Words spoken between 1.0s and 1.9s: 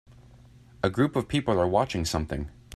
of people are